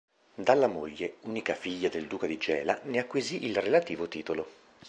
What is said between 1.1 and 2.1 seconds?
unica figlia del